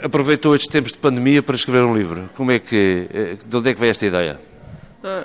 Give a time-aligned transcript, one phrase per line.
[0.00, 2.28] Aproveitou estes tempos de pandemia para escrever um livro.
[2.36, 4.40] Como é que, eh, de onde é que veio esta ideia?
[5.02, 5.24] Ah,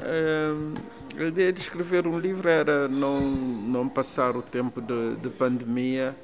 [1.20, 6.16] a ideia de escrever um livro era não, não passar o tempo de, de pandemia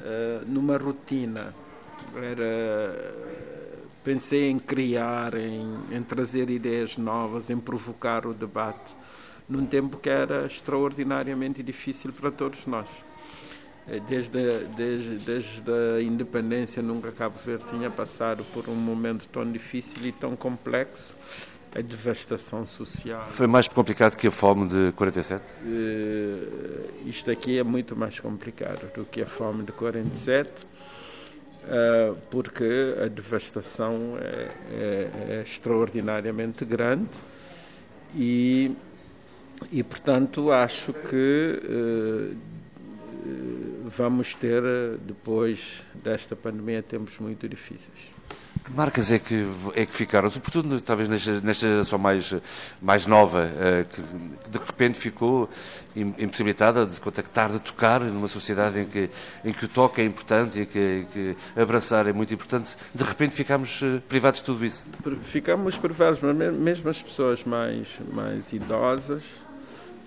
[0.00, 1.52] uh, numa rotina.
[2.14, 3.12] Era,
[4.04, 8.94] pensei em criar, em, em trazer ideias novas, em provocar o debate,
[9.48, 12.86] num tempo que era extraordinariamente difícil para todos nós.
[13.90, 19.50] Eh, desde, desde, desde a independência, nunca Cabo Verde tinha passado por um momento tão
[19.50, 21.14] difícil e tão complexo.
[21.72, 23.24] A devastação social.
[23.26, 25.50] Foi mais complicado que a fome de 47?
[25.50, 30.66] Uh, eh, isto aqui é muito mais complicado do que a fome de 47, uh,
[31.68, 37.08] eh, porque a devastação é, é, é extraordinariamente grande
[38.16, 38.72] e,
[39.70, 42.36] e, portanto, acho que uh,
[43.96, 44.62] vamos ter,
[45.00, 48.20] depois desta pandemia, tempos muito difíceis.
[48.64, 52.34] Que marcas é que, é que ficaram, sobretudo talvez nesta, nesta geração mais,
[52.80, 54.02] mais nova, uh, que
[54.50, 55.48] de repente ficou
[55.96, 59.10] impossibilitada de contactar, de tocar numa sociedade em que,
[59.44, 63.02] em que o toque é importante e que, em que abraçar é muito importante, de
[63.02, 64.84] repente ficámos uh, privados de tudo isso?
[65.24, 69.22] Ficámos privados, mas mesmo as pessoas mais, mais idosas,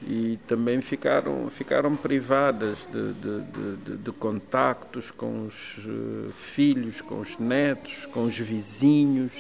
[0.08, 3.42] e também ficaram, ficaram privadas de, de,
[3.76, 9.32] de, de contactos com os uh, filhos, com os netos, com os vizinhos.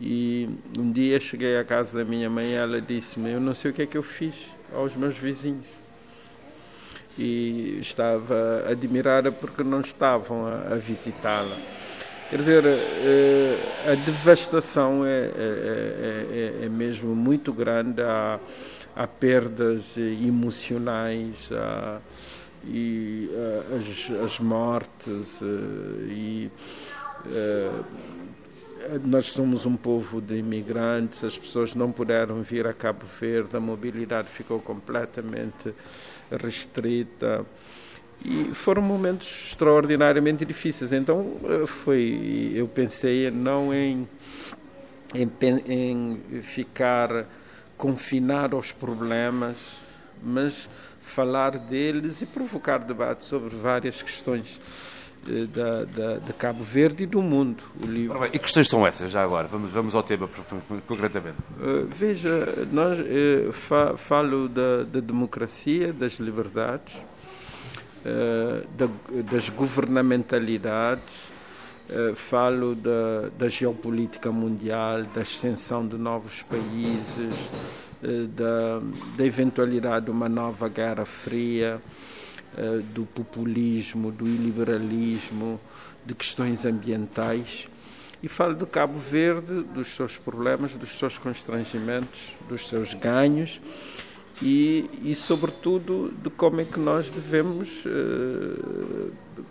[0.00, 3.70] E um dia cheguei à casa da minha mãe e ela disse-me: Eu não sei
[3.70, 5.66] o que é que eu fiz aos meus vizinhos.
[7.18, 11.56] E estava admirada porque não estavam a, a visitá-la.
[12.30, 18.02] Quer dizer, uh, a devastação é, é, é, é, mesmo muito grande.
[18.02, 18.38] Há,
[18.98, 22.00] há perdas emocionais, há,
[22.66, 23.30] e
[23.76, 26.50] as, as, mortes e
[29.04, 33.60] nós somos um povo de imigrantes, as pessoas não puderam vir a Cabo Verde, a
[33.60, 35.72] mobilidade ficou completamente
[36.30, 37.46] restrita
[38.24, 40.92] e foram momentos extraordinariamente difíceis.
[40.92, 44.08] Então foi, eu pensei não em,
[45.14, 45.30] em,
[45.66, 47.26] em ficar
[47.78, 49.56] confinar aos problemas,
[50.22, 50.68] mas
[51.02, 54.60] falar deles e provocar debate sobre várias questões
[55.26, 57.62] eh, da, da, de Cabo Verde e do mundo.
[57.82, 58.18] O livro.
[58.18, 59.46] Bem, e questões são essas, já agora?
[59.46, 60.28] Vamos, vamos ao tema
[60.86, 61.38] concretamente.
[61.58, 66.94] Uh, veja, nós, uh, fa, falo da, da, democracia, das liberdades,
[68.04, 68.88] uh, da,
[69.30, 71.28] das governamentalidades,
[72.14, 77.34] falo da, da, geopolítica mundial, da extensão de novos países,
[78.02, 78.80] uh, da,
[79.16, 81.80] da, eventualidade de uma nova guerra fria,
[82.56, 85.58] uh, do populismo, do iliberalismo,
[86.04, 87.68] de questões ambientais.
[88.22, 93.60] E falo do Cabo Verde, dos seus problemas, dos seus constrangimentos, dos seus ganhos
[94.42, 97.84] e, e sobretudo, de como é que nós devemos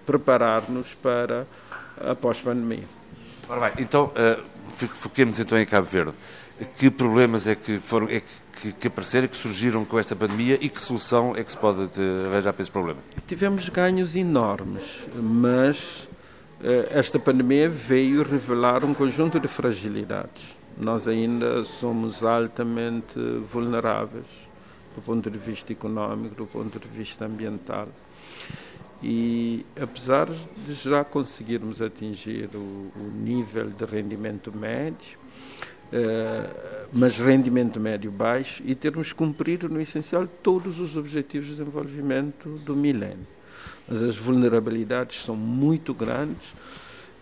[0.05, 1.45] preparar-nos para
[1.99, 2.83] a pandemia.
[3.49, 6.13] Ora bem, então, uh, foquemos então em Cabo Verde.
[6.77, 8.21] Que problemas é que foram, é
[8.61, 11.89] que, que apareceram, que surgiram com esta pandemia e que solução é que se pode
[12.31, 12.99] arranjar para esse problema?
[13.27, 16.07] Tivemos ganhos enormes, mas
[16.61, 20.55] uh, esta pandemia veio revelar um conjunto de fragilidades.
[20.77, 23.17] Nós ainda somos altamente
[23.51, 24.46] vulneráveis
[24.97, 27.87] do ponto de vista económico, do ponto de vista ambiental.
[29.03, 35.19] E apesar de já conseguirmos atingir o, o nível de rendimento médio,
[35.93, 36.49] eh,
[36.91, 42.75] mas rendimento médio baixo, e termos cumprido, no essencial, todos os objetivos de desenvolvimento do
[42.75, 43.27] milénio.
[43.87, 46.55] Mas as vulnerabilidades são muito grandes,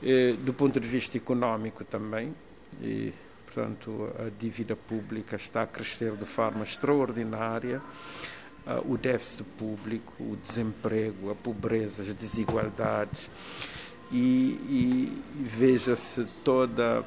[0.02, 2.34] eh, do ponto de vista económico também,
[2.82, 3.12] e,
[3.56, 7.82] portanto, a dívida pública está a crescer de forma extraordinária
[8.68, 13.30] uh, o déficit público, o desemprego, a pobreza, as desigualdades
[14.12, 17.04] e, e veja-se toda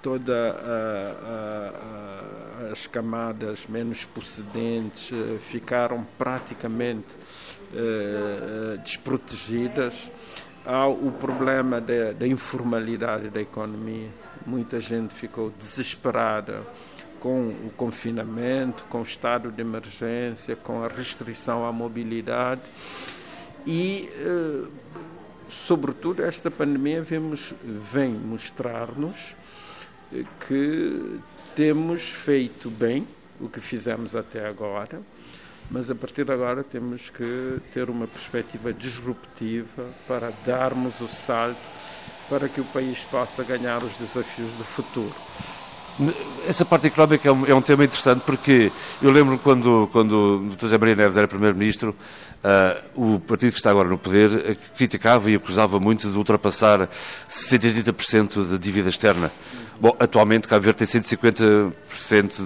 [0.00, 0.58] toda
[2.72, 5.10] as camadas menos procedentes
[5.48, 7.06] ficaram praticamente
[7.72, 10.10] uh, desprotegidas.
[10.66, 14.08] Há o problema da informalidade da economia.
[14.46, 16.62] Muita gente ficou desesperada
[17.20, 22.62] com o confinamento, com o estado de emergência, com a restrição à mobilidade.
[23.64, 24.66] E, eh,
[25.48, 27.54] sobretudo, esta pandemia vemos,
[27.92, 29.36] vem mostrar-nos
[30.12, 31.20] eh, que
[31.54, 33.06] temos feito bem
[33.40, 35.00] o que fizemos até agora,
[35.70, 41.81] mas a partir de agora temos que ter uma perspectiva disruptiva para darmos o salto
[42.32, 45.12] para que o país possa ganhar os desafios do futuro.
[46.48, 50.48] Essa parte económica é um, é um tema interessante porque eu lembro quando, quando o
[50.56, 50.62] Dr.
[50.62, 51.94] José Maria Neves era Primeiro-Ministro,
[52.42, 56.88] uh, o partido que está agora no poder criticava e acusava muito de ultrapassar
[57.28, 59.30] 70% de dívida externa.
[59.78, 61.74] Bom, atualmente Cabo Verde tem 150%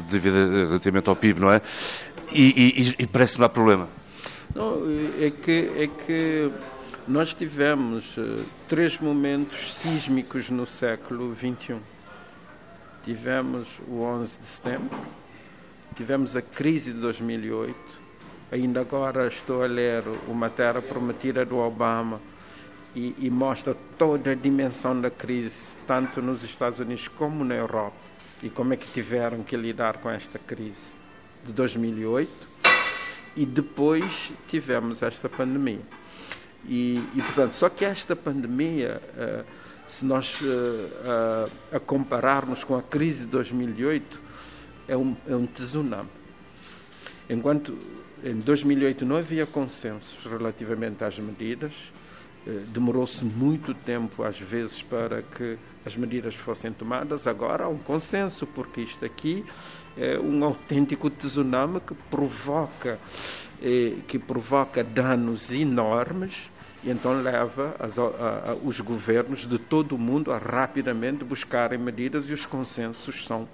[0.01, 1.63] de dívida relativamente ao PIB, não é?
[2.33, 2.43] E,
[2.99, 3.89] e, e parece que não há problema.
[4.53, 4.83] Não,
[5.21, 6.51] é que, é que
[7.07, 11.77] nós tivemos uh, três momentos sísmicos no século XXI
[13.07, 14.99] tivemos o 11 de setembro,
[15.95, 17.77] tivemos a crise de 2008,
[18.51, 22.21] ainda agora estou a ler uma terra prometida do Obama
[22.97, 27.95] e, e mostra toda a dimensão da crise, tanto nos Estados Unidos como na Europa,
[28.43, 30.91] e como é que tiveram que lidar com esta crise
[31.45, 32.29] de 2008.
[33.37, 35.79] E depois tivemos esta pandemia.
[36.69, 39.01] E, e portanto, só que esta pandemia.
[39.17, 44.21] Uh, se nós uh, a, compararmos com a crise de 2008,
[44.89, 46.09] é um, é um tsunami.
[47.31, 47.79] Enquanto
[48.25, 51.73] em 2008 não havia consenso relativamente às medidas,
[52.69, 57.27] demorou-se muito tempo, às vezes, para que as medidas fossem tomadas.
[57.27, 59.45] Agora há um consenso, porque isto aqui
[59.97, 62.99] é um autêntico tsunami que provoca,
[63.63, 66.51] eh, que provoca danos enormes
[66.87, 71.77] e então leva as, a, a, os governos de todo o mundo a rapidamente buscarem
[71.77, 73.49] medidas e os consensos são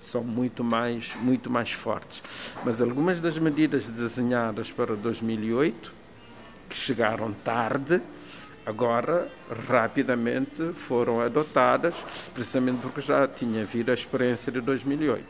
[0.00, 2.22] são muito mais muito mais fortes.
[2.64, 5.92] Mas algumas das medidas desenhadas para 2008
[6.68, 8.00] que chegaram tarde
[8.64, 9.28] agora
[9.68, 11.94] rapidamente foram adotadas,
[12.34, 15.24] precisamente porque já tinha havido a experiência de 2008.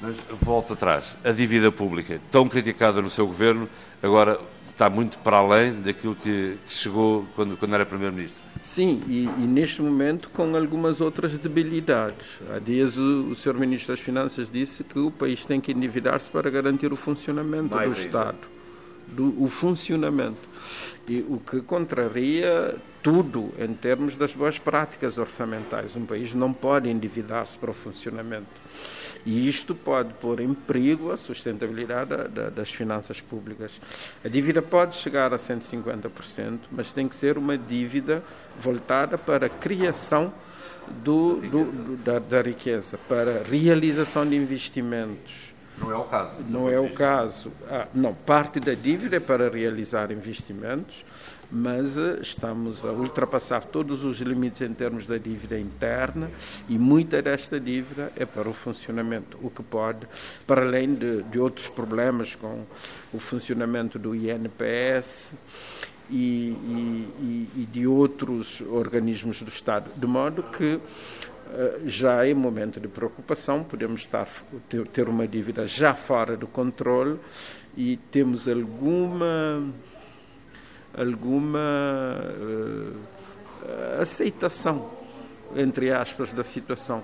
[0.00, 3.68] Mas volta atrás, a dívida pública, tão criticada no seu governo,
[4.02, 4.38] agora
[4.82, 8.42] está muito para além daquilo que, chegou quando, quando era Primeiro-Ministro.
[8.64, 12.40] Sim, e, e, neste momento com algumas outras debilidades.
[12.52, 13.54] Há dias o, o Sr.
[13.54, 17.90] Ministro das Finanças disse que o país tem que endividar-se para garantir o funcionamento Mais
[17.90, 18.06] do ainda.
[18.06, 18.38] Estado.
[19.06, 20.48] Do, o funcionamento.
[21.08, 25.94] E o que contraria tudo em termos das boas práticas orçamentais.
[25.96, 28.46] Um país não pode endividar-se para o funcionamento.
[29.24, 33.80] E isto pode pôr em perigo a sustentabilidade da, da, das finanças públicas.
[34.24, 38.22] A dívida pode chegar a 150%, mas tem que ser uma dívida
[38.60, 40.32] voltada para a criação
[41.04, 45.52] do, do, do, da, da riqueza, para a realização de investimentos.
[45.78, 46.38] Não é o caso.
[46.48, 47.52] Não é o caso.
[47.68, 51.04] Ah, não, parte da dívida é para realizar investimentos,
[51.52, 56.30] mas eh, estamos a ultrapassar todos os limites em termos da dívida interna
[56.68, 60.06] e muita desta dívida é para o funcionamento, o que pode,
[60.46, 62.64] para além de, de outros problemas com
[63.12, 65.30] o funcionamento do INPS
[66.10, 70.80] e, e, e de outros organismos do Estado, de modo que
[71.54, 74.26] eh, já em momento de preocupação, podemos estar,
[74.92, 77.18] ter uma dívida já fora do controle
[77.76, 79.62] e temos alguma
[80.96, 82.96] alguma uh,
[84.00, 84.90] aceitação,
[85.54, 87.02] entre aspas, da situação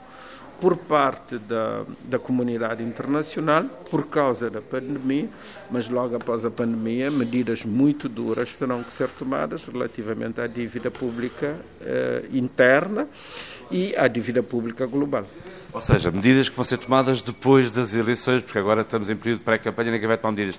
[0.61, 5.29] por parte da, da comunidade internacional por causa da pandemia,
[5.71, 10.91] mas logo após a pandemia, medidas muito duras terão que ser tomadas relativamente à dívida
[10.91, 13.09] pública uh, interna
[13.71, 15.25] e à dívida pública global.
[15.73, 19.41] Ou seja, medidas que vão ser tomadas depois das eleições, porque agora estamos em período
[19.41, 20.59] de pré-campanha e ninguém vai tomar medidas.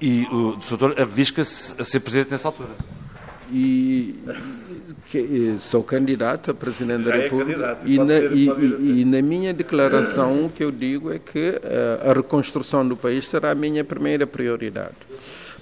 [0.00, 2.70] E o doutor abdica-se a ser presidente nessa altura.
[3.52, 4.18] E
[5.10, 9.22] que, sou candidato a presidente Já da é República é e, na, e, e, na,
[9.22, 13.54] minha declaração o que eu digo é que uh, a reconstrução do país será a
[13.54, 14.96] minha primeira prioridade.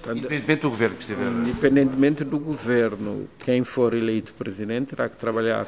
[0.07, 1.27] Independentemente do governo que estiver.
[1.27, 5.65] Independentemente do governo, quem for eleito presidente terá que trabalhar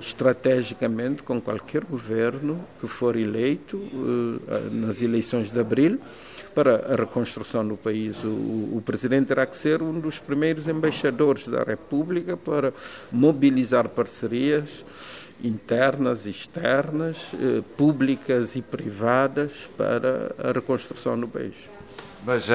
[0.00, 6.00] estrategicamente com qualquer governo que for eleito uh, nas eleições de abril
[6.54, 8.16] para a reconstrução do país.
[8.24, 8.28] O,
[8.76, 12.72] o, presidente terá que ser um dos primeiros embaixadores da República para
[13.12, 14.84] mobilizar parcerias
[15.42, 21.54] internas e externas, uh, públicas e privadas para a reconstrução do país.
[22.26, 22.54] Mas, uh,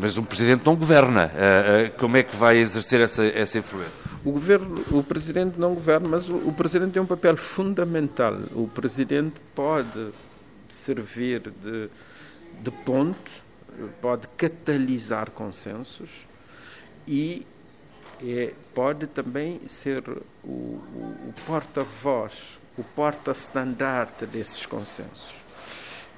[0.00, 1.30] mas o Presidente não governa.
[1.98, 4.03] Como é que vai exercer essa, essa influência?
[4.24, 8.34] O, governo, o Presidente não governa, mas o, o Presidente tem um papel fundamental.
[8.54, 10.10] O Presidente pode
[10.70, 11.90] servir de,
[12.62, 12.70] de
[14.00, 16.08] pode catalisar consensos
[17.06, 17.46] e
[18.22, 20.02] é, pode também ser
[20.42, 22.32] o, o, porta-voz,
[22.78, 25.32] o porta-estandarte desses consensos.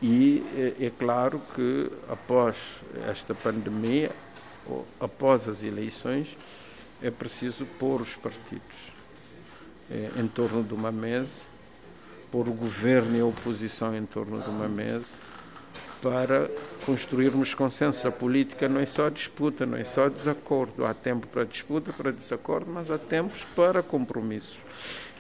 [0.00, 2.56] E é, é claro que após
[3.08, 4.10] esta pandemia,
[5.00, 6.36] após as eleições,
[7.02, 8.92] é preciso pôr os partidos
[9.90, 11.40] eh, em torno de uma mesa,
[12.30, 15.06] pôr o governo e a oposição em torno de uma mesa,
[16.02, 16.50] para
[16.84, 18.06] construirmos consenso.
[18.06, 20.84] A política não é só disputa, não é só desacordo.
[20.84, 24.58] Há tempo para disputa, para desacordo, mas há tempos para compromissos.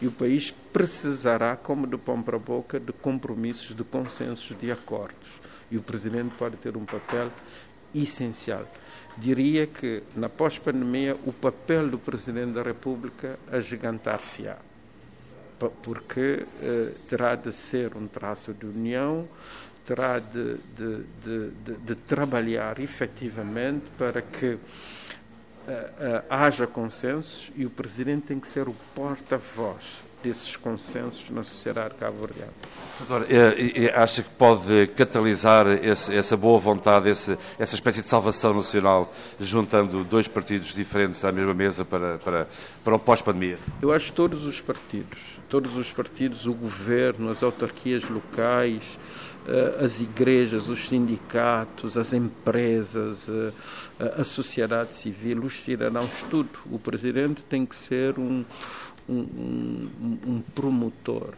[0.00, 4.70] E o país precisará, como de pão para a boca, de compromissos, de consensos, de
[4.70, 5.28] acordos.
[5.70, 7.30] E o Presidente pode ter um papel
[8.02, 8.66] essencial.
[9.16, 14.56] Diria que, na pós-pandemia, o papel do Presidente da República agigantar-se-á
[15.82, 19.26] porque eh, terá de ser um traço de união,
[19.86, 27.70] terá de, de, de, de trabalhar efetivamente para que uh, uh, haja consensos e o
[27.70, 29.84] Presidente tem que ser o porta-voz
[30.26, 32.52] desses consensos na sociedade cabo-verdiana.
[32.98, 33.26] Doutor,
[33.94, 40.02] acha que pode catalisar esse, essa boa vontade, esse, essa espécie de salvação nacional, juntando
[40.02, 42.48] dois partidos diferentes à mesma mesa para, para,
[42.82, 43.58] para o pós-pandemia?
[43.80, 45.18] Eu acho que todos os partidos,
[45.48, 48.98] todos os partidos, o governo, as autarquias locais,
[49.46, 56.50] eh, as igrejas, os sindicatos, as empresas, eh, a sociedade civil, os cidadãos, tudo.
[56.70, 58.44] O presidente tem que ser um,
[59.08, 59.88] um,
[60.26, 61.34] um, promotor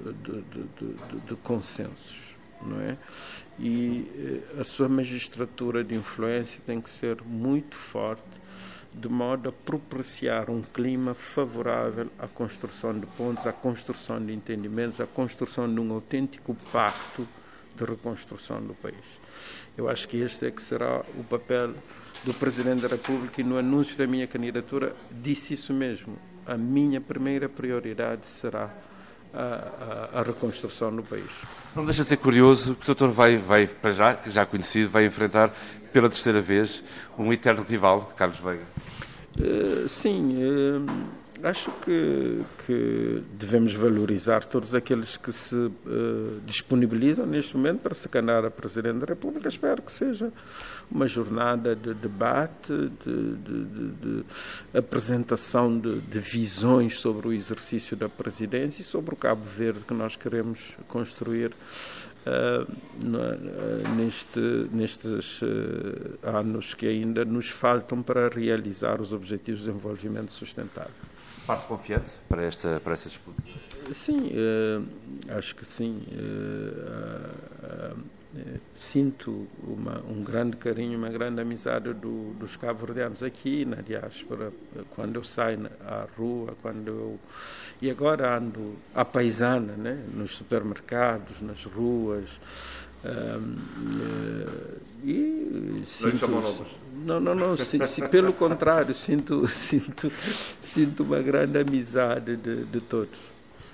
[0.00, 2.16] de, de, de, de, consensos,
[2.60, 2.96] não é?
[3.58, 8.22] E eh, a sua magistratura de influência tem que ser muito forte,
[8.92, 15.00] de modo a propiciar um clima favorável à construção de pontos, à construção de entendimentos,
[15.00, 17.26] à construção de um autêntico pacto
[17.76, 18.96] de reconstrução do país.
[19.76, 21.74] Eu acho que este é que será o papel
[22.24, 26.16] do Presidente da República e no anúncio da minha candidatura disse isso mesmo.
[26.46, 28.70] A minha primeira prioridade será
[29.32, 31.30] a, a, a reconstrução do país.
[31.74, 35.06] Não deixa de ser curioso que o doutor vai, vai, para já, já conhecido, vai
[35.06, 35.52] enfrentar
[35.92, 36.82] pela terceira vez
[37.18, 38.64] um eterno rival, Carlos Veiga.
[39.38, 40.86] Uh, sim, uh,
[41.42, 45.72] Acho que, que devemos valorizar todos aqueles que se uh,
[46.46, 49.48] disponibilizam neste momento para se candidatar a Presidente da República.
[49.48, 50.32] Espero que seja
[50.88, 54.24] uma jornada de debate, de, de, de, de
[54.72, 60.14] apresentação de, visões sobre o exercício da presidência e sobre o Cabo Verde que nós
[60.14, 61.50] queremos construir
[62.24, 62.72] Uh,
[63.96, 64.38] neste,
[64.70, 65.48] nestes uh,
[66.22, 70.92] anos que ainda nos faltam para realizar os Objetivos de Desenvolvimento Sustentável.
[71.46, 73.42] Parte confiante para esta, para esta disputa?
[73.92, 76.02] Sim, uh, acho que sim.
[76.12, 78.22] Uh, uh,
[78.76, 84.52] sinto uma, um grande carinho, uma grande amizade do, dos cabo-verdianos aqui na diáspora,
[84.90, 87.20] quando eu saio à rua, quando eu...
[87.80, 90.02] E agora ando à paisana, né?
[90.14, 92.28] nos supermercados, nas ruas,
[95.04, 96.28] e sinto,
[97.04, 100.10] não, não, não, se, se, pelo contrário, sinto, sinto,
[100.62, 103.18] sinto uma grande amizade de, de todos.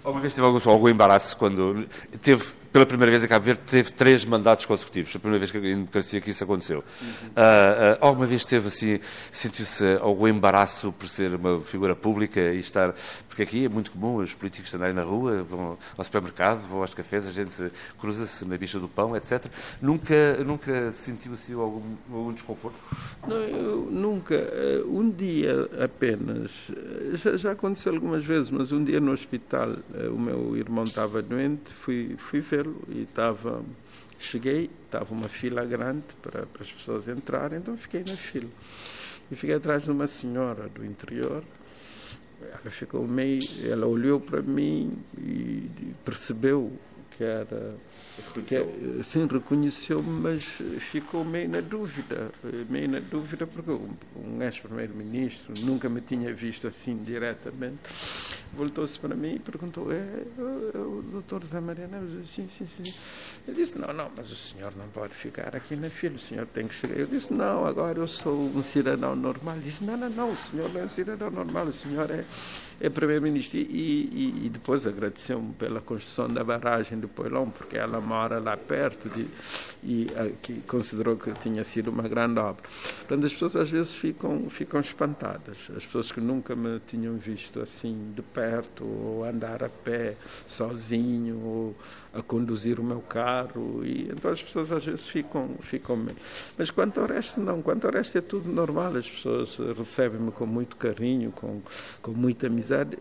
[0.02, 1.86] Alguma vez teve algum, algum embaraço quando
[2.22, 5.14] teve pela primeira vez em Cabo Verde, teve três mandatos consecutivos.
[5.14, 6.84] A primeira vez que em democracia que isso aconteceu.
[7.00, 7.08] Uhum.
[7.08, 9.00] Uh, uh, alguma vez teve assim,
[9.32, 12.94] sentiu-se algum embaraço por ser uma figura pública e estar.
[13.28, 16.92] Porque aqui é muito comum os políticos andarem na rua, vão ao supermercado, vão aos
[16.92, 19.46] cafés, a gente cruza-se na bicha do pão, etc.
[19.80, 21.82] Nunca, nunca sentiu assim algum,
[22.12, 22.76] algum desconforto?
[23.26, 24.34] Não, eu nunca.
[24.34, 26.50] Eh, um dia apenas.
[27.14, 29.76] Já, já aconteceu algumas vezes, mas um dia no hospital,
[30.12, 32.57] o meu irmão estava doente, fui, fui ver
[32.88, 33.62] e estava.
[34.18, 38.48] Cheguei, estava uma fila grande para, para as pessoas entrarem, então fiquei na fila.
[39.30, 41.44] E fiquei atrás de uma senhora do interior.
[42.42, 43.40] Ela ficou meio.
[43.64, 45.68] Ela olhou para mim e
[46.04, 46.72] percebeu
[47.16, 47.74] que era
[48.46, 50.44] que, sim, reconheceu-me, mas
[50.90, 52.30] ficou meio na dúvida,
[52.68, 57.78] meio na dúvida porque um ex-primeiro-ministro nunca me tinha visto assim diretamente.
[58.54, 60.22] Voltou-se para mim e perguntou, é, é,
[60.74, 61.98] é o doutor Zé Mariana?
[61.98, 62.94] Eu disse, sim, sim, sim.
[63.46, 66.46] Eu disse, não, não, mas o senhor não pode ficar aqui na fila, o senhor
[66.46, 66.98] tem que chegar.
[66.98, 69.54] Eu disse, não, agora eu sou um cidadão normal.
[69.56, 72.24] Ele disse, não, não, não, o senhor não é um cidadão normal, o senhor é,
[72.80, 73.58] é primeiro-ministro.
[73.58, 78.56] E, e, e depois agradeceu-me pela construção da barragem do Poilão, porque ela mora lá
[78.56, 79.26] perto de,
[79.82, 82.62] e uh, que considerou que tinha sido uma grande obra.
[82.62, 85.68] Portanto, as pessoas às vezes ficam, ficam espantadas.
[85.76, 90.14] As pessoas que nunca me tinham visto assim de perto, ou andar a pé
[90.46, 91.76] sozinho, ou
[92.12, 93.84] a conduzir o meu carro.
[93.84, 96.16] E, então as pessoas às vezes ficam, ficam meio.
[96.56, 97.62] Mas quanto ao resto, não.
[97.62, 98.96] Quanto ao resto é tudo normal.
[98.96, 101.60] As pessoas recebem-me com muito carinho, com,
[102.02, 102.98] com muita amizade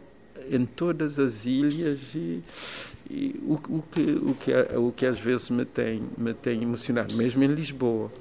[0.49, 2.43] em todas as ilhas e,
[3.09, 7.15] e o, o, que, o, que, o que às vezes me tem, me tem emocionado,
[7.15, 8.11] mesmo em Lisboa.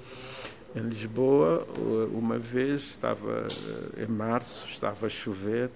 [0.74, 1.66] Em Lisboa,
[2.12, 5.70] uma vez, estava eh, em março, estava a chover,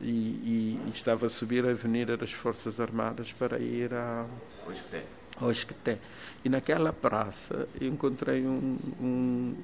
[0.00, 4.26] e, e, e, estava a subir a Avenida das Forças Armadas para ir a.
[4.66, 5.02] Hoje que tem
[5.40, 5.98] hoje que tem.
[6.44, 9.54] E naquela praça encontrei um, um,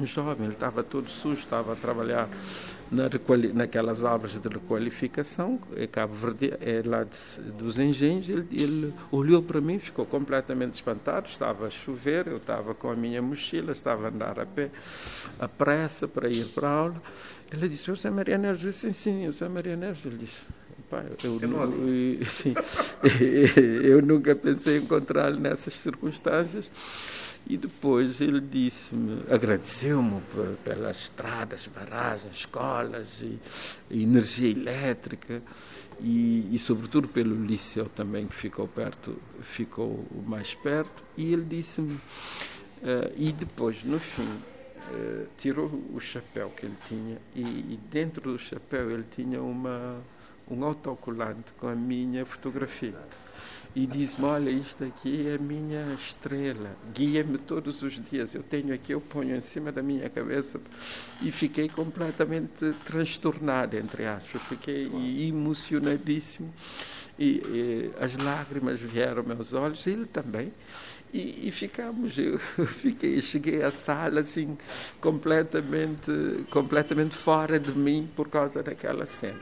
[0.00, 2.28] um, jovem, ele estava todo sujo, estava a trabalhar
[2.90, 3.08] na
[3.54, 9.42] naquelas obras de requalificação, é Cabo Verde, é lá de, dos engenhos, ele, ele olhou
[9.42, 14.06] para mim, ficou completamente espantado, estava a chover, eu estava com a minha mochila, estava
[14.06, 14.70] a andar a pé,
[15.38, 17.02] a pressa para ir para a aula.
[17.52, 20.18] Ele disse, o Zé Maria Neves, eu disse, sim, sim, o Zé Maria Neves, ele
[20.18, 20.46] disse,
[20.90, 22.54] Pá, eu, eu, sim,
[23.82, 26.70] eu nunca pensei encontrá-lo nessas circunstâncias.
[27.46, 30.20] E depois ele disse-me, agradeceu-me
[30.64, 33.38] pelas estradas, barragens, escolas e,
[33.90, 35.42] e energia elétrica
[36.00, 41.02] e, e, sobretudo pelo liceu também que ficou perto, ficou mais perto.
[41.16, 47.18] E ele disse-me, uh, e depois no fim uh, tirou o chapéu que ele tinha
[47.34, 50.00] e, e dentro do chapéu ele tinha uma
[50.50, 52.94] um autocolante com a minha fotografia.
[53.74, 58.34] E disse-me: Olha, isto aqui é a minha estrela, guia-me todos os dias.
[58.34, 60.60] Eu tenho aqui, eu ponho em cima da minha cabeça.
[61.22, 64.42] E fiquei completamente transtornado, entre aspas.
[64.42, 64.90] Fiquei
[65.28, 66.52] emocionadíssimo.
[67.18, 70.52] E, e as lágrimas vieram aos meus olhos, ele também.
[71.12, 74.58] E, e, ficamos, eu fiquei, cheguei à sala assim
[75.00, 76.10] completamente,
[76.50, 79.38] completamente fora de mim por causa daquela cena.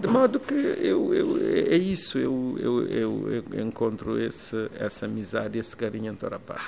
[0.00, 1.36] De modo que eu, eu,
[1.70, 2.56] é isso, eu,
[2.88, 6.64] eu, eu encontro esse, essa amizade, esse carinho em toda a parte.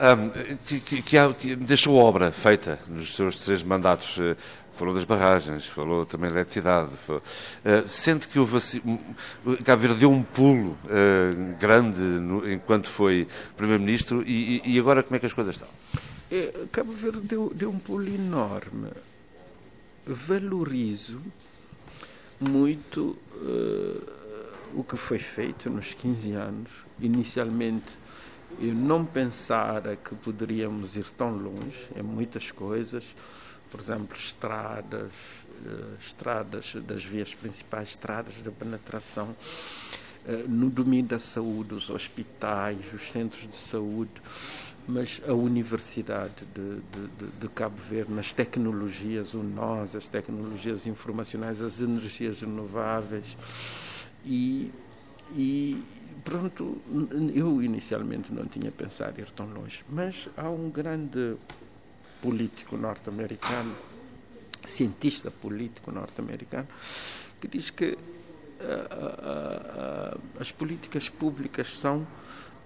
[0.00, 4.18] Um, que, que, que, deixou obra feita nos seus três mandatos.
[4.18, 4.36] Eh,
[4.74, 6.90] falou das barragens, falou também da eletricidade.
[7.06, 7.22] Falou,
[7.64, 8.80] uh, sente que houve assim,
[9.64, 15.14] Cabo Verde deu um pulo uh, grande no, enquanto foi Primeiro-Ministro e, e, agora como
[15.14, 15.68] é que as coisas estão?
[16.30, 18.88] É, Cabo Verde deu, deu um pulo enorme.
[20.04, 21.20] Valorizo
[22.48, 24.12] muito uh,
[24.74, 26.70] o que foi feito nos 15 anos.
[27.00, 27.86] Inicialmente,
[28.58, 33.04] eu não pensara que poderíamos ir tão longe em muitas coisas,
[33.70, 35.12] por exemplo, estradas,
[35.64, 39.28] uh, estradas das vias principais, estradas de penetração,
[40.26, 44.10] uh, no domínio da saúde, os hospitais, os centros de saúde
[44.86, 51.62] mas a Universidade de, de, de, Cabo Verde, nas tecnologias, o nós, as tecnologias informacionais,
[51.62, 53.36] as energias renováveis.
[54.24, 54.72] E,
[55.34, 55.82] e
[56.24, 56.80] pronto,
[57.34, 61.36] eu inicialmente não tinha pensado ir tão longe, mas há um grande
[62.20, 63.74] político norte-americano,
[64.64, 66.68] cientista político norte-americano,
[67.40, 67.96] que diz que
[70.38, 72.06] as políticas públicas são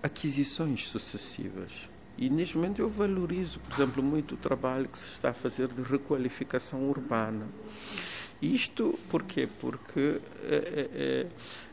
[0.03, 1.71] aquisições sucessivas
[2.19, 5.69] e neste momento eu valorizo, por exemplo, muito o trabalho que se está a fazer
[5.69, 7.47] de requalificação urbana.
[8.41, 9.49] Isto por quê?
[9.61, 11.27] Porque é, é,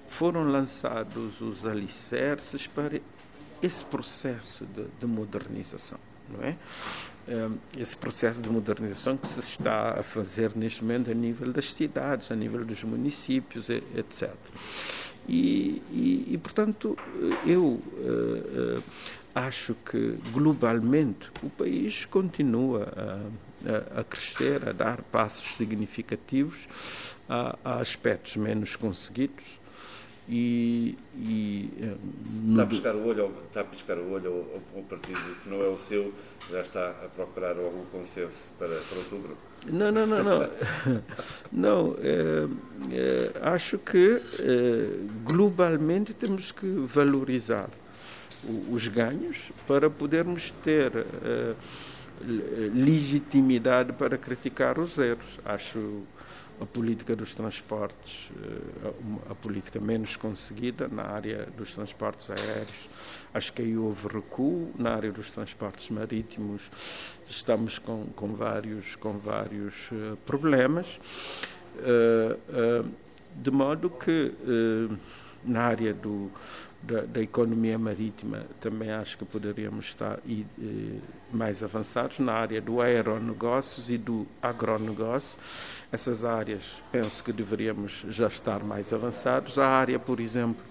[0.10, 3.00] foram lançados os alicerces para
[3.62, 6.56] esse processo de, de modernização, não é?
[7.78, 12.30] Esse processo de modernização que se está a fazer neste momento a nível das cidades,
[12.30, 14.30] a nível dos municípios, etc.
[15.28, 16.98] E, e, e portanto,
[17.46, 17.80] eu uh,
[18.78, 18.84] uh,
[19.36, 26.68] acho que globalmente o país continua a, a, a crescer, a dar passos significativos
[27.28, 29.64] a, a aspectos menos conseguidos
[30.28, 31.96] e, e eh,
[32.52, 35.62] está a piscar o olho está a piscar o olho ao, ao, partido que não
[35.62, 36.14] é o seu
[36.50, 40.50] já está a procurar algum consenso para, para outubro não não não não.
[41.52, 42.48] Não é,
[42.92, 44.88] é, acho que é,
[45.24, 47.70] globalmente temos que valorizar
[48.70, 51.56] os ganhos para podermos ter uh,
[52.74, 55.40] legitimidade para criticar os erros.
[55.46, 56.02] Acho
[56.62, 62.90] a política dos transportes, uh, a política menos conseguida na área dos transportes aéreos.
[63.34, 66.70] Acho que aí houve recuo na área dos transportes marítimos.
[67.30, 71.00] Estamos com, com vários, com vários uh, problemas.
[73.36, 74.32] de modo que
[75.44, 76.30] na área do
[76.84, 81.00] da, da, economia marítima também acho que poderíamos estar e, e,
[81.32, 85.38] mais avançados na área do aeronegócios e do agronegócio.
[85.92, 89.58] Essas áreas penso que deveríamos já estar mais avançados.
[89.58, 90.64] A área, por exemplo,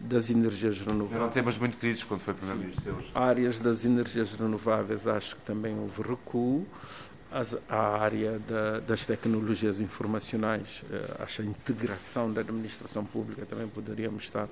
[0.00, 1.14] das energias renováveis.
[1.14, 2.96] Eram temas muito queridos quando foi primeiro-ministro.
[3.14, 6.66] Áreas das energias renováveis acho que também houve recuo
[7.68, 14.22] a área da, das tecnologias informacionais, eh, acho a integração da administração pública também poderíamos
[14.24, 14.48] estar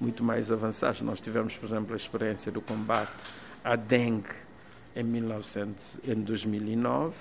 [0.00, 1.02] muito mais avançados.
[1.02, 3.12] Nós tivemos, por exemplo, a experiência do combate
[3.62, 4.30] à dengue
[4.96, 7.14] em, 1900, em 2009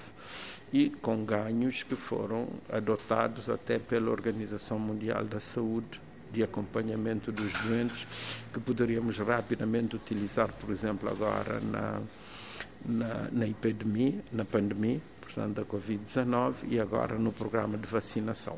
[0.71, 6.00] e com ganhos que foram adotados até pela Organização Mundial da Saúde
[6.32, 8.08] de acompanhamento dos doentes
[8.54, 12.00] que poderíamos rapidamente utilizar, por exemplo, agora na,
[12.86, 18.58] na, na epidemia, na pandemia, portanto, da Covid-19 e agora no programa de vacinação.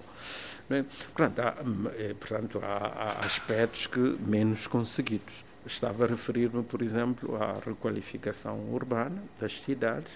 [1.14, 1.56] Portanto, há,
[1.98, 5.44] é, portanto há, há aspectos que menos conseguidos.
[5.66, 10.12] Estava a referir-me, por exemplo, à requalificação urbana das cidades,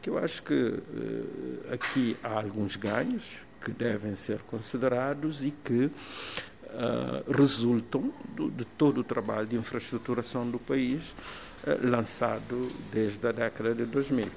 [0.00, 3.24] que eu acho que eh, aqui há alguns ganhos
[3.62, 5.90] que devem ser considerados e que
[6.74, 11.14] uh, resultam do, de todo o trabalho de infraestruturação do país
[11.64, 14.28] uh, lançado desde a década de 2000.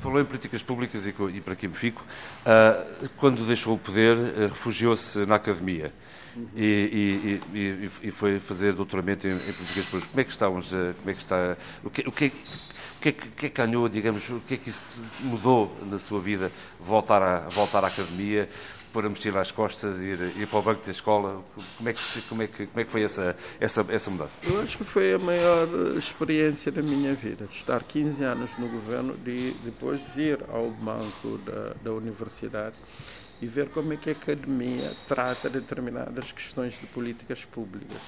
[0.00, 2.04] Falou em políticas públicas e, e para aqui me fico.
[2.42, 4.16] Uh, quando deixou o poder,
[4.48, 5.92] refugiou-se na academia.
[6.36, 6.46] Uhum.
[6.54, 10.10] E, e, e, foi fazer doutoramento em, em, políticas públicas.
[10.10, 10.68] Como é que estamos?
[10.70, 11.56] Como é que está?
[11.82, 14.56] O que, o que, o que, é que, é que ganhou, digamos, o que é
[14.56, 14.82] que isso
[15.20, 16.50] mudou na sua vida?
[16.80, 18.48] Voltar, a, voltar à academia,
[18.98, 21.40] pôr a mochila às costas, ir, ir para o banco da escola?
[21.76, 24.32] Como é que, como é que, como é que foi essa, essa, essa mudança?
[24.42, 28.66] Eu acho que foi a maior experiência da minha vida, de estar 15 anos no
[28.66, 32.74] governo, de depois ir ao banco da, da universidade
[33.40, 38.00] e ver como é que a academia trata determinadas questões de políticas públicas.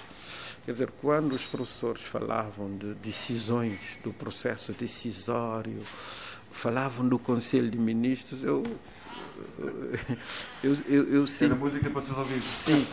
[0.67, 5.85] Quer dizer, quando os professores falavam de decisões do processo decisório,
[6.51, 8.65] falavam do Conselho de Ministros, eu
[10.63, 11.47] eu, eu, eu sim.
[11.47, 12.45] Era música para seus ouvidos.
[12.45, 12.87] Sim,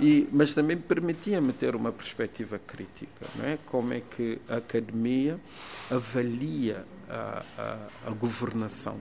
[0.00, 3.58] e, mas também permitia-me ter uma perspectiva crítica, não é?
[3.66, 5.38] Como é que a academia
[5.90, 8.96] avalia a, a, a governação,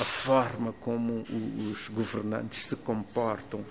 [0.00, 1.24] a forma como
[1.70, 3.64] os governantes se comportam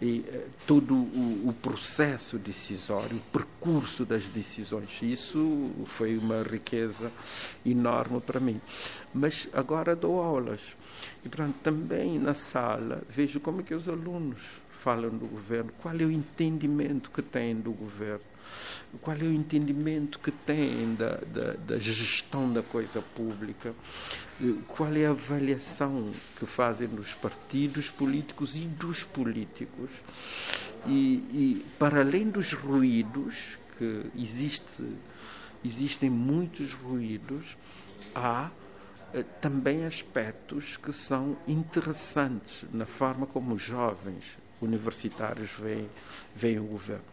[0.00, 5.00] e eh, todo o, o, processo decisório, o percurso das decisões.
[5.00, 7.12] Isso foi uma riqueza
[7.64, 8.60] enorme para mim.
[9.14, 10.60] Mas agora dou aulas
[11.24, 14.38] e, portanto, também na sala vejo como é que os alunos
[14.82, 18.32] falam do governo, qual é o entendimento que têm do governo
[19.00, 23.74] qual é o entendimento que têm da, da, da, gestão da coisa pública,
[24.68, 29.90] qual é a avaliação que fazem dos partidos políticos e dos políticos.
[30.86, 30.92] E,
[31.32, 34.84] e para além dos ruídos, que existe,
[35.64, 37.56] existem muitos ruídos,
[38.14, 38.50] há
[39.14, 45.88] eh, também aspectos que são interessantes na forma como os jovens universitários veem,
[46.34, 47.04] veem o governo.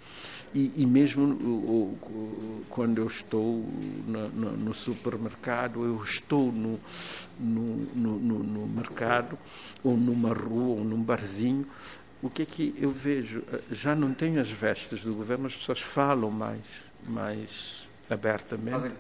[0.54, 1.98] E, e mesmo
[2.70, 3.66] quando eu estou
[4.08, 6.80] no, no, no, supermercado, eu estou no,
[7.40, 9.38] no, mercado,
[9.84, 11.68] ou numa rua, ou num barzinho,
[12.22, 13.44] o que é que eu vejo?
[13.72, 16.64] Já não tenho as vestes do governo, as pessoas falam mais,
[17.08, 18.72] mais abertamente.
[18.72, 18.92] Fazem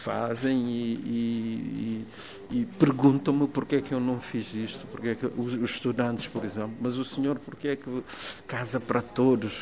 [0.00, 2.06] fazem e, e, e,
[2.50, 6.26] e perguntam-me porque é que eu não fiz isto, porque é que os, os, estudantes,
[6.26, 8.02] por exemplo, mas o senhor porque é que
[8.46, 9.52] Casa para Todos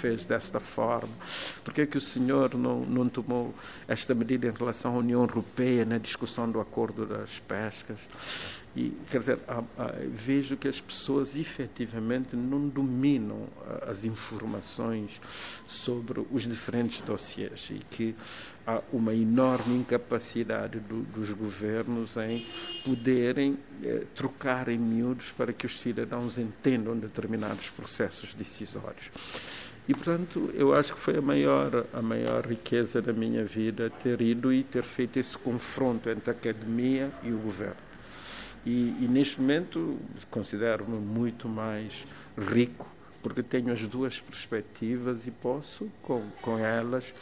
[0.00, 1.12] fez desta forma,
[1.64, 3.54] porque é que o senhor não, não tomou
[3.88, 7.98] esta medida em relação à União Europeia na discussão do acordo das pescas?
[8.76, 9.38] E, quer dizer,
[10.12, 13.48] vejo que as pessoas efetivamente não dominam
[13.88, 15.18] as informações
[15.66, 18.14] sobre os diferentes dossiês e que
[18.66, 22.44] há uma enorme incapacidade do, dos governos em
[22.84, 29.10] poderem eh, trocar em miúdos para que os cidadãos entendam determinados processos decisórios.
[29.88, 34.20] E, portanto, eu acho que foi a maior, a maior riqueza da minha vida ter
[34.20, 37.86] ido e ter feito esse confronto entre a academia e o governo.
[38.64, 39.96] E, e neste momento
[40.28, 42.04] considero-me muito mais
[42.36, 47.12] rico porque tenho as duas perspectivas e posso, com, com elas,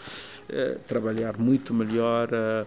[0.51, 2.67] eh, trabalhar muito melhor a,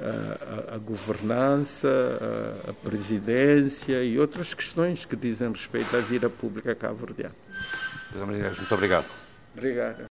[0.00, 6.74] a, a governança, a, a, presidência e outras questões que dizem respeito à vida pública
[6.74, 7.34] cabo-verdiana.
[8.14, 9.06] Muito obrigado.
[9.56, 10.04] Obrigado.